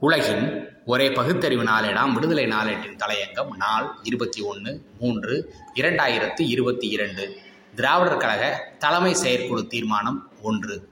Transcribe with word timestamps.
உலகின் 0.00 0.68
ஒரே 0.86 1.10
பகுத்தறிவு 1.10 1.62
நாளேடாம் 1.62 2.12
விடுதலை 2.12 2.44
நாளேட்டின் 2.46 2.98
தலையங்கம் 2.98 3.56
நாள் 3.56 3.94
இருபத்தி 4.02 4.40
ஒன்று 4.40 4.86
மூன்று 5.00 5.54
இரண்டாயிரத்தி 5.74 6.40
இருபத்தி 6.40 6.88
இரண்டு. 6.88 7.40
திராவிடர் 7.74 8.16
கழக 8.16 8.74
தலைமை 8.78 9.14
செயற்குழு 9.14 9.66
தீர்மானம் 9.66 10.32
ஒன்று. 10.42 10.88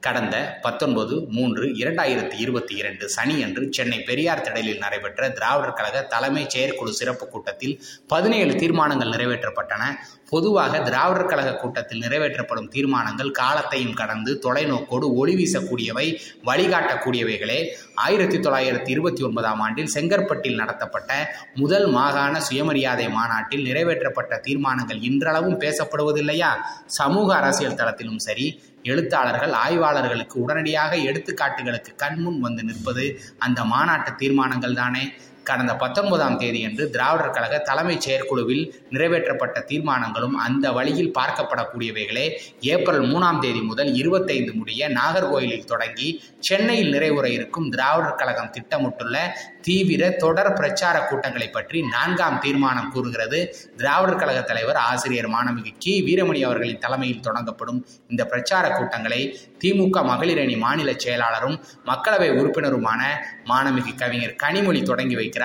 கடந்த 0.00 0.58
பத்தொன்பது 0.62 1.14
மூன்று 1.36 1.64
இரண்டாயிரத்தி 1.80 2.36
இருபத்தி 2.38 2.74
இரண்டு 2.76 3.04
சனியன்று 3.16 3.62
சென்னை 3.70 3.98
பெரியார் 4.00 4.40
திடலில் 4.40 4.78
நடைபெற்ற 4.78 5.30
திராவிடர் 5.30 5.74
கழக 5.74 6.02
தலைமை 6.02 6.44
செயற்குழு 6.48 6.92
சிறப்பு 6.92 7.28
கூட்டத்தில் 7.28 7.74
பதினேழு 8.06 8.54
தீர்மானங்கள் 8.54 9.08
நிறைவேற்றப்பட்டன. 9.08 9.82
பொதுவாக 10.28 10.80
திராவிடர் 10.80 11.26
கழக 11.26 11.56
கூட்டத்தில் 11.56 12.02
நிறைவேற்றப்படும் 12.04 12.68
தீர்மானங்கள் 12.68 13.30
காலத்தையும் 13.30 13.94
கடந்து 13.94 14.40
தொலைநோக்கோடு 14.42 15.06
ஒளி 15.14 15.34
வீசக்கூடியவை 15.34 16.06
வழிகாட்டக்கூடியவைகளே. 16.44 17.58
ஆயிரத்தி 17.94 18.38
தொள்ளாயிரத்தி 18.38 18.88
இருபத்தி 18.88 19.22
ஒன்பதாம் 19.22 19.60
ஆண்டில் 19.60 19.92
செங்கற்பட்டில் 19.94 20.54
நடத்தப்பட்ட 20.54 21.12
முதல் 21.54 21.86
மாகாண 21.86 22.40
சுயமரியாதை 22.40 23.08
மாநாட்டில் 23.08 23.66
நிறைவேற்றப்பட்ட 23.66 24.40
தீர்மானங்கள் 24.40 25.02
இன்றளவும் 25.02 25.60
பேசப்படுவதில்லையா? 25.60 26.52
சமூக 26.86 27.36
அரசியல் 27.36 27.74
தளத்திலும் 27.74 28.24
சரி 28.28 28.48
எழுத்தாளர்கள் 28.88 29.54
ஆய்வாளர்களுக்கு 29.58 30.36
உடனடியாக 30.40 30.92
எடுத்துக்காட்டுகளுக்கு 31.08 31.92
கண்முன் 31.96 32.40
வந்து 32.40 32.62
நிற்பது 32.62 33.06
அந்த 33.38 33.60
மாநாட்டு 33.64 34.12
தீர்மானங்கள் 34.14 34.78
தானே 34.78 35.04
கடந்த 35.44 35.74
பத்தொன்பதாம் 35.74 36.38
தேதியன்று 36.38 36.90
திராவிடர் 36.90 37.30
கழக 37.30 37.58
தலைமைச் 37.58 38.00
செயற்குழுவில் 38.00 38.74
நிறைவேற்றப்பட்ட 38.90 39.64
தீர்மானங்களும் 39.64 40.34
அந்த 40.34 40.72
வழியில் 40.72 41.12
பார்க்கப்படக்கூடியவைகளே. 41.18 42.26
ஏப்ரல் 42.60 43.00
மூணாம் 43.00 43.38
தேதி 43.38 43.60
முதல் 43.60 43.94
இருபத்தைந்து 43.94 44.54
முடிய 44.54 44.88
நாகர்கோயிலில் 44.88 45.64
தொடங்கி 45.64 46.22
சென்னையில் 46.40 46.92
நிறைவுற 46.94 47.24
இருக்கும் 47.24 47.70
திராவிடர் 47.70 48.14
கழகம் 48.14 48.52
திட்டமிட்டுள்ள 48.56 49.16
தீவிர 49.60 50.10
தொடர் 50.10 50.52
பிரச்சார 50.52 51.06
கூட்டங்களை 51.06 51.48
பற்றி 51.48 51.82
நான்காம் 51.82 52.38
தீர்மானம் 52.38 52.90
கூறுகிறது. 52.90 53.54
திராவிடர் 53.76 54.16
கழக 54.16 54.42
தலைவர் 54.42 54.76
ஆசிரியர் 54.76 55.28
மாணவிக்கு 55.28 55.74
கி. 55.78 55.94
வீரமணி 56.02 56.40
அவர்களின் 56.40 56.78
தலைமையில் 56.78 57.20
தொடங்கப்படும் 57.20 57.84
இந்த 58.08 58.24
பிரச்சார 58.24 58.70
கூட்டங்களை 58.70 59.38
திமுக 59.64 60.04
மகளிரணி 60.12 60.58
மாநில 60.58 60.92
செயலாளரும் 60.92 61.56
மக்களவை 61.86 62.30
உறுப்பினருமான 62.30 63.02
மாணமிகு 63.44 63.94
கவிஞர் 63.94 64.36
கனிமொழி 64.42 64.82
தொடங்கி 64.82 65.16
வைக்கிறார் 65.16 65.36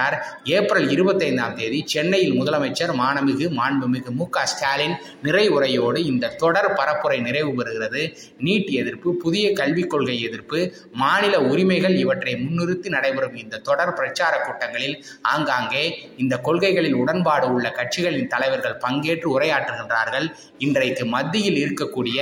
ஏப்ரல் 0.58 0.88
இருபத்தைந்தாம் 0.96 1.56
தேதி 1.60 1.80
சென்னையில் 1.94 2.36
முதலமைச்சர் 2.40 2.94
மாணமிகு 3.02 3.46
மாண்புமிகு 3.60 4.12
மு 4.20 4.26
க 4.36 4.46
ஸ்டாலின் 4.52 4.96
நிறைவுரையோடு 5.28 6.00
இந்த 6.12 6.32
தொடர் 6.44 6.70
பரப்புரை 6.80 7.20
நிறைவு 7.28 7.52
பெறுகிறது. 7.60 8.02
நீட் 8.46 8.72
எதிர்ப்பு 8.82 9.10
புதிய 9.24 9.46
கல்விக் 9.60 9.92
கொள்கை 9.94 10.18
எதிர்ப்பு 10.28 10.60
மாநில 11.04 11.42
உரிமைகள் 11.52 11.96
இவற்றை 12.04 12.34
முன்னிறுத்தி 12.44 12.90
நடைபெறும் 12.96 13.38
இந்த 13.44 13.62
தொடர் 13.70 13.94
பிரச்சார 14.00 14.34
கூட்டங்களில் 14.46 14.96
ஆங்காங்கே 15.34 15.84
இந்த 16.24 16.38
கொள்கைகளில் 16.48 16.98
உடன்பாடு 17.02 17.48
உள்ள 17.56 17.68
கட்சிகளின் 17.80 18.32
தலைவர்கள் 18.34 18.78
பங்கேற்று 18.86 19.28
உரையாற்றுகின்றார்கள். 19.36 20.28
இன்றைக்கு 20.66 21.06
மத்தியில் 21.16 21.60
இருக்கக்கூடிய 21.64 22.20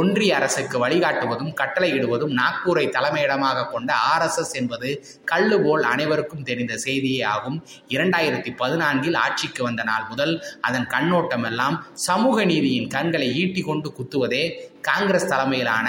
ஒன்றிய 0.00 0.36
அரசுக்கு 0.38 0.76
வழிகாட்டுவதும் 0.84 1.52
கட்டளையிடுவதும் 1.60 2.34
நாக்பூரை 2.40 2.84
தலைமையிடமாக 2.96 3.66
கொண்ட 3.72 3.92
ஆர்எஸ்எஸ் 4.12 4.54
என்பது 4.60 4.90
கள்ளு 5.30 5.56
போல் 5.64 5.84
அனைவருக்கும் 5.92 6.46
தெரிந்த 6.50 6.74
செய்தி. 6.86 7.01
செய்தியே 7.02 7.22
ஆகும் 7.32 7.56
இரண்டாயிரத்தி 7.92 8.50
பதினான்கில் 8.58 9.16
ஆட்சிக்கு 9.22 9.62
வந்த 9.62 9.82
நாள் 9.82 10.04
முதல் 10.10 10.34
அதன் 10.60 10.88
கண்ணோட்டம் 10.94 11.46
எல்லாம் 11.50 11.76
சமூக 12.06 12.44
நீதியின் 12.44 12.88
கண்களை 12.88 13.28
ஈட்டி 13.36 13.62
கொண்டு 13.62 13.90
குத்துவதே 13.92 14.44
காங்கிரஸ் 14.82 15.30
தலைமையிலான 15.32 15.88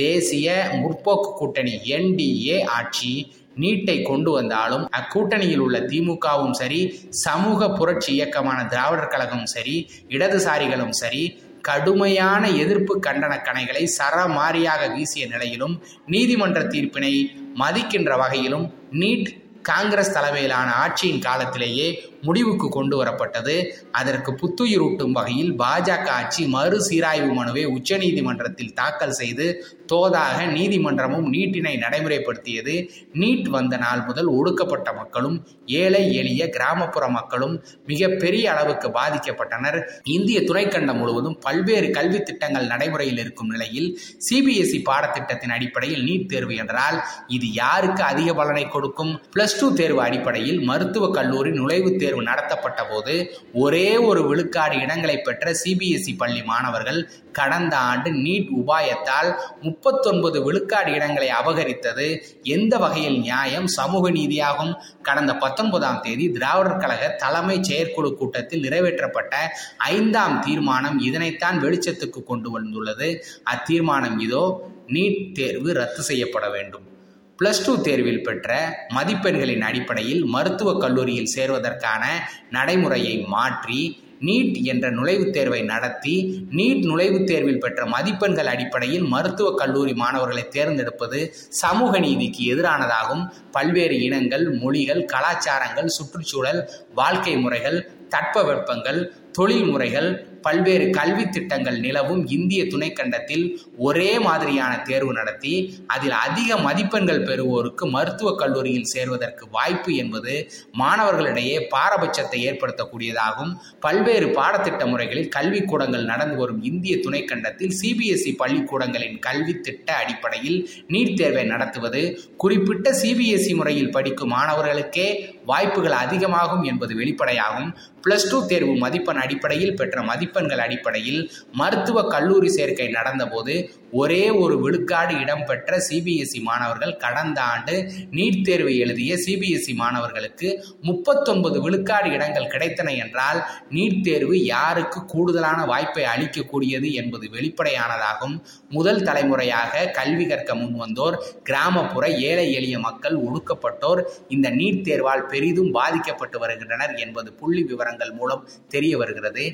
தேசிய 0.00 0.48
முற்போக்கு 0.80 1.30
கூட்டணி 1.34 1.74
என்டிஏ 1.92 2.58
ஆட்சி 2.76 3.12
நீட்டை 3.56 3.96
கொண்டு 4.02 4.30
வந்தாலும் 4.32 4.84
அக்கூட்டணியில் 4.98 5.62
உள்ள 5.62 5.76
திமுகவும் 5.88 6.56
சரி 6.58 6.80
சமூக 7.20 7.68
புரட்சி 7.72 8.10
இயக்கமான 8.12 8.58
திராவிடர் 8.68 9.12
கழகமும் 9.12 9.52
சரி 9.52 9.76
இடதுசாரிகளும் 10.14 10.96
சரி 11.00 11.22
கடுமையான 11.64 12.42
எதிர்ப்பு 12.60 12.94
கண்டன 13.06 13.34
கணைகளை 13.40 13.82
சரமாரியாக 13.96 14.82
வீசிய 14.94 15.24
நிலையிலும் 15.26 15.74
நீதிமன்ற 16.06 16.60
தீர்ப்பினை 16.66 17.14
மதிக்கின்ற 17.60 18.14
வகையிலும் 18.16 18.66
நீட் 19.00 19.30
காங்கிரஸ் 19.62 20.12
தலைமையிலான 20.12 20.68
ஆட்சியின் 20.84 21.20
காலத்திலேயே 21.20 21.86
முடிவுக்கு 22.22 22.68
கொண்டு 22.68 23.04
வரப்பட்டது. 23.04 23.54
அதற்கு 23.90 24.30
புத்துயிரூட்டும் 24.32 25.12
வகையில் 25.12 25.52
பாஜக 25.58 26.06
ஆட்சி 26.08 26.46
மறு 26.46 26.78
சீராய்வு 26.82 27.32
மனுவை 27.34 27.66
உச்சநீதிமன்றத்தில் 27.66 28.72
தாக்கல் 28.72 29.12
செய்து 29.12 29.46
தோதாக 29.92 30.38
நீதிமன்றமும் 30.46 31.28
நீட்டினை 31.32 31.72
நடைமுறைப்படுத்தியது. 31.76 32.74
நீட் 33.12 33.48
வந்த 33.48 33.76
நாள் 33.76 34.04
முதல் 34.04 34.26
ஒடுக்கப்பட்ட 34.26 34.92
மக்களும் 34.92 35.46
ஏழை 35.66 36.14
எளிய 36.14 36.48
கிராமப்புற 36.48 37.08
மக்களும் 37.08 37.64
மிக 37.86 38.08
பெரிய 38.08 38.52
அளவுக்கு 38.52 38.88
பாதிக்கப்பட்டனர். 38.88 39.78
இந்திய 40.04 40.40
துணைக்கண்டம் 40.40 40.98
முழுவதும் 40.98 41.38
பல்வேறு 41.38 41.90
கல்வி 41.90 42.22
திட்டங்கள் 42.22 42.66
நடைமுறையில் 42.66 43.18
இருக்கும் 43.18 43.48
நிலையில் 43.48 43.98
சிபிஎஸ்இ 44.28 44.80
பாடத்திட்டத்தின் 44.90 45.54
அடிப்படையில் 45.58 46.04
நீட் 46.04 46.26
தேர்வு 46.26 46.56
என்றால் 46.56 47.02
இது 47.26 47.52
யாருக்கு 47.52 48.02
அதிக 48.02 48.34
பலனை 48.34 48.68
கொடுக்கும்? 48.68 49.20
பிளஸ் 49.36 49.49
டூ 49.58 49.72
தேர்வு 49.72 50.00
அடிப்படையில் 50.00 50.60
மருத்துவக் 50.60 51.14
கல்லூரி 51.14 51.50
நுழைவுத் 51.50 51.98
தேர்வு 51.98 51.98
தேர்வு 52.10 52.22
நடத்தப்பட்ட 52.22 52.86
போது 52.86 53.38
ஒரே 53.52 53.96
ஒரு 53.96 54.26
விழுக்காடு 54.26 54.78
இடங்களை 54.78 55.18
பெற்ற 55.18 55.52
சிபிஎஸ்இ 55.64 56.16
பள்ளி 56.16 56.42
மாணவர்கள் 56.42 57.10
கடந்த 57.32 57.76
ஆண்டு 57.76 58.10
நீட் 58.10 58.48
உபாயத்தால் 58.60 59.34
முப்பத்தொன்பது 59.60 60.42
விழுக்காடு 60.42 60.92
இடங்களை 60.92 61.28
அபகரித்தது. 61.44 62.22
எந்த 62.42 62.76
வகையில் 62.76 63.18
நியாயம்? 63.18 63.66
சமூக 63.66 64.10
நீதியாகும். 64.10 64.74
கடந்த 65.02 65.36
பத்தொன்பதாம் 65.36 66.00
தேதி 66.00 66.30
திராவிடர் 66.30 66.76
கழக 66.76 67.08
தலைமை 67.08 67.62
செயற்குழு 67.62 68.16
கூட்டத்தில் 68.16 68.62
நிறைவேற்றப்பட்ட 68.62 69.34
ஐந்தாம் 69.78 70.40
தீர்மானம் 70.40 71.00
இதனைத்தான் 71.00 71.58
வெளிச்சத்துக்கு 71.58 72.22
கொண்டு 72.22 72.50
வந்துள்ளது. 72.50 73.24
அத்தீர்மானம் 73.44 74.20
இதோ 74.20 74.70
நீட் 74.86 75.32
தேர்வு 75.32 75.72
ரத்து 75.72 76.02
செய்யப்பட 76.02 76.50
வேண்டும். 76.50 76.98
பிளஸ் 77.44 77.66
டூ 77.66 77.80
தேர்வில் 77.80 78.22
பெற்ற 78.22 78.78
மதிப்பெண்களின் 78.94 79.60
அடிப்படையில் 79.60 80.24
மருத்துவக் 80.24 80.80
கல்லூரியில் 80.80 81.30
சேர்வதற்கான 81.36 82.02
நடைமுறையை 82.50 83.24
மாற்றி 83.26 84.02
நீட் 84.20 84.62
என்ற 84.62 84.90
நுழைவுத் 84.90 85.30
தேர்வை 85.30 85.62
நடத்தி 85.62 86.46
நீட் 86.50 86.84
நுழைவுத் 86.86 87.24
தேர்வில் 87.24 87.58
பெற்ற 87.58 87.86
மதிப்பெண்கள் 87.86 88.46
அடிப்படையில் 88.46 89.02
மருத்துவக் 89.02 89.56
கல்லூரி 89.56 89.94
மாணவர்களை 89.94 90.48
தேர்ந்தெடுப்பது 90.48 91.34
சமூக 91.48 91.98
நீதிக்கு 91.98 92.56
எதிரானதாகும். 92.56 93.30
பல்வேறு 93.50 94.00
இனங்கள் 94.00 94.50
மொழிகள் 94.50 95.04
கலாச்சாரங்கள் 95.04 95.86
சுற்றுச்சூழல் 95.86 96.70
வாழ்க்கை 96.94 97.36
முறைகள் 97.36 97.90
தட்பவெப்பங்கள் 98.10 99.10
தொழில் 99.32 99.64
முறைகள் 99.64 100.29
பல்வேறு 100.42 100.90
கல்வி 100.90 101.28
திட்டங்கள் 101.28 101.78
நிலவும் 101.80 102.26
இந்திய 102.26 102.64
துணைக்கண்டத்தில் 102.64 103.44
ஒரே 103.78 104.18
மாதிரியான 104.18 104.72
தேர்வு 104.82 105.12
நடத்தி 105.12 105.54
அதில் 105.86 106.16
அதிக 106.20 106.56
மதிப்பெண்கள் 106.56 107.22
பெறுவோருக்கு 107.22 107.84
மருத்துவக் 107.90 108.38
கல்லூரியில் 108.38 108.84
சேர்வதற்கு 108.84 109.48
வாய்ப்பு 109.50 109.94
என்பது 109.94 110.34
மாணவர்களிடையே 110.78 111.56
பாரபட்சத்தை 111.74 112.40
ஏற்படுத்தக்கூடியதாகும். 112.48 113.52
பல்வேறு 113.80 114.26
பாடத்திட்ட 114.26 114.86
முறைகளில் 114.86 115.28
கல்விக்கூடங்கள் 115.36 116.04
நடந்து 116.04 116.36
வரும் 116.36 116.62
இந்திய 116.62 116.96
துணைக்கண்டத்தில் 116.96 117.74
சிபிஎஸ்இ 117.82 118.32
பள்ளிக்கூடங்களின் 118.36 119.18
கல்வி 119.18 119.60
திட்ட 119.60 119.94
அடிப்படையில் 119.94 120.58
நீட் 120.88 121.16
தேர்வை 121.16 121.44
நடத்துவது 121.44 122.02
குறிப்பிட்ட 122.36 122.90
சிபிஎஸ்இ 123.02 123.54
முறையில் 123.54 123.90
படிக்கும் 123.90 124.32
மாணவர்களுக்கே 124.32 125.08
வாய்ப்புகள் 125.44 125.92
அதிகமாகும் 125.92 126.62
என்பது 126.62 126.94
வெளிப்படையாகும். 126.94 127.76
பிளஸ் 128.08 128.30
டூ 128.30 128.46
தேர்வு 128.46 128.76
மதிப்பெண் 128.76 129.16
அடிப்படையில் 129.16 129.76
பெற்ற 129.76 130.02
மதிப்பெண்கள் 130.02 130.58
அடிப்படையில் 130.58 131.32
மருத்துவ 131.52 132.02
கல்லூரி 132.08 132.48
சேர்க்கை 132.48 132.88
நடந்தபோது 132.88 133.68
ஒரே 133.92 134.30
ஒரு 134.30 134.60
விழுக்காடு 134.60 135.18
இடம்பெற்ற 135.18 135.82
சிபிஎஸ்இ 135.88 136.40
மாணவர்கள் 136.40 136.96
கடந்த 136.96 137.40
ஆண்டு 137.40 137.92
நீட் 138.10 138.42
தேர்வு 138.42 138.76
எழுதிய 138.76 139.14
சிபிஎஸ்இ 139.14 139.74
மாணவர்களுக்கு 139.74 140.64
முப்பத்தொன்பது 140.80 141.60
விழுக்காடு 141.62 142.10
இடங்கள் 142.10 142.46
கிடைத்தன 142.46 142.96
என்றால் 142.96 143.44
நீட் 143.70 144.02
தேர்வு 144.02 144.44
யாருக்கு 144.44 145.04
கூடுதலான 145.04 145.64
வாய்ப்பை 145.64 146.04
அளிக்கக்கூடியது 146.04 146.92
என்பது 146.92 147.28
வெளிப்படையானதாகும். 147.32 148.40
முதல் 148.68 149.02
தலைமுறையாக 149.02 149.86
கல்வி 149.86 150.26
கற்க 150.26 150.54
முன்வந்தோர் 150.54 151.18
கிராமப்புற 151.42 152.08
ஏழை 152.08 152.52
எளிய 152.52 152.78
மக்கள் 152.78 153.16
ஒடுக்கப்பட்டோர் 153.16 154.02
இந்த 154.28 154.50
நீட் 154.50 154.82
தேர்வால் 154.82 155.28
பெரிதும் 155.30 155.70
பாதிக்கப்பட்டு 155.78 156.36
வருகின்றனர் 156.38 156.94
என்பது 157.04 157.28
புள்ளி 157.40 157.62
விவரங்கள் 157.70 158.12
மூலம் 158.18 158.44
தெரிய 158.74 158.92
வருகிறது. 159.02 159.44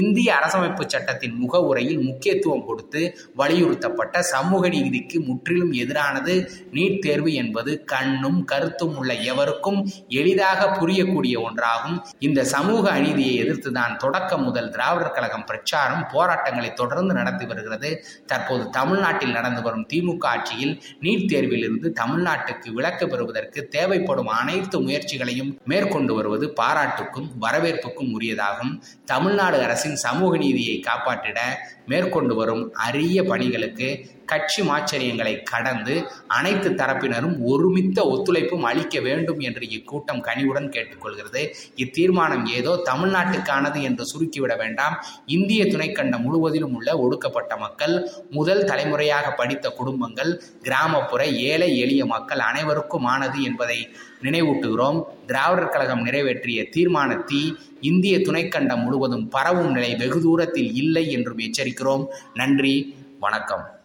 இந்திய 0.00 0.28
அரசமைப்பு 0.38 0.84
சட்டத்தின் 0.94 1.36
முகவுரையில் 1.42 2.00
முக்கியத்துவம் 2.08 2.64
கொடுத்து 2.68 3.02
வலியுறுத்தப்பட்ட 3.40 4.22
சமூக 4.32 4.68
நீதிக்கு 4.68 5.18
முற்றிலும் 5.28 5.72
எதிரானது 5.82 6.34
நீட் 6.76 6.98
தேர்வு 6.98 7.32
என்பது 7.42 7.72
கண்ணும் 7.92 8.40
கருத்தும் 8.44 8.96
உள்ள 8.96 9.12
எவருக்கும் 9.32 9.80
எளிதாக 10.20 10.68
புரியக்கூடிய 10.78 11.34
ஒன்றாகும். 11.46 11.98
இந்த 12.18 12.40
சமூக 12.54 12.84
அநீதியை 12.90 13.34
எதிர்த்துதான் 13.44 13.96
தொடக்கம் 14.04 14.44
முதல் 14.48 14.70
திராவிடர் 14.70 15.14
கழகம் 15.16 15.44
பிரச்சாரம் 15.44 16.04
போராட்டங்களை 16.12 16.70
தொடர்ந்து 16.82 17.14
நடத்தி 17.20 17.44
வருகிறது. 17.44 17.90
தற்போது 18.26 18.64
தமிழ்நாட்டில் 18.70 19.36
நடந்து 19.38 19.62
வரும் 19.62 19.86
திமுக 19.92 20.24
ஆட்சியில் 20.32 20.74
நீட் 21.04 21.28
தேர்விலிருந்து 21.32 21.88
தமிழ்நாட்டுக்கு 22.02 22.68
விலக்கு 22.78 23.04
பெறுவதற்கு 23.08 23.60
தேவைப்படும் 23.76 24.30
அனைத்து 24.40 24.76
முயற்சிகள் 24.80 25.25
முயற்சிகளையும் 25.26 25.52
மேற்கொண்டு 25.70 26.12
வருவது 26.14 26.46
பாராட்டுக்கும் 26.60 27.28
வரவேற்புக்கும் 27.44 28.12
உரியதாகும். 28.16 28.72
தமிழ்நாடு 29.04 29.58
அரசின் 29.66 29.98
சமூக 30.06 30.32
நீதியை 30.44 30.76
காப்பாற்றிட 30.80 31.38
மேற்கொண்டு 31.90 32.34
வரும் 32.34 32.62
அரிய 32.86 33.18
பணிகளுக்கு 33.22 33.88
கட்சி 34.30 34.62
மாச்சரியங்களை 34.68 35.32
கடந்து 35.50 35.94
அனைத்து 36.36 36.68
தரப்பினரும் 36.70 37.36
ஒருமித்த 37.50 37.98
ஒத்துழைப்பும் 38.12 38.64
அளிக்க 38.70 39.00
வேண்டும் 39.00 39.40
என்று 39.48 39.64
இக்கூட்டம் 39.76 40.24
கனிவுடன் 40.28 40.72
கேட்டுக்கொள்கிறது. 40.76 41.42
இத்தீர்மானம் 41.84 42.44
ஏதோ 42.58 42.72
தமிழ்நாட்டுக்கானது 42.90 43.80
என்று 43.88 44.06
சுருக்கிவிட 44.12 44.54
வேண்டாம். 44.62 44.96
இந்திய 45.36 45.62
துணைக்கண்டம் 45.64 46.24
முழுவதிலும் 46.26 46.74
உள்ள 46.78 46.98
ஒடுக்கப்பட்ட 46.98 47.52
மக்கள் 47.56 47.94
முதல் 48.30 48.64
தலைமுறையாக 48.64 49.26
படித்த 49.32 49.66
குடும்பங்கள் 49.78 50.32
கிராமப்புற 50.66 51.22
ஏழை 51.50 51.70
எளிய 51.84 52.02
மக்கள் 52.14 52.42
அனைவருக்கும் 52.50 53.08
ஆனது 53.14 53.38
என்பதை 53.50 53.78
நினைவூட்டுகிறோம். 54.22 55.00
திராவிடர் 55.26 55.68
கழகம் 55.68 56.02
நிறைவேற்றிய 56.02 56.68
தீர்மானத்தை 56.68 57.56
இந்திய 57.80 58.18
துணைக்கண்டம் 58.18 58.82
முழுவதும் 58.82 59.28
பரவும் 59.28 59.72
நிலை 59.72 59.94
வெகு 59.94 60.20
தூரத்தில் 60.22 60.72
இல்லை 60.74 61.12
என்றும் 61.12 61.38
எச்சரிக்கிறோம். 61.38 62.06
நன்றி 62.34 62.94
வணக்கம். 63.20 63.84